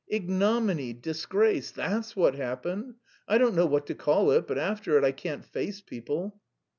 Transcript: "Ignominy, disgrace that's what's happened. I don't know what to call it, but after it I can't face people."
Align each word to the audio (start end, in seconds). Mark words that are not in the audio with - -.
"Ignominy, 0.07 0.93
disgrace 0.93 1.69
that's 1.69 2.15
what's 2.15 2.35
happened. 2.39 2.95
I 3.27 3.37
don't 3.37 3.53
know 3.53 3.67
what 3.67 3.85
to 3.85 3.93
call 3.93 4.31
it, 4.31 4.47
but 4.47 4.57
after 4.57 4.97
it 4.97 5.03
I 5.03 5.11
can't 5.11 5.45
face 5.45 5.79
people." 5.79 6.41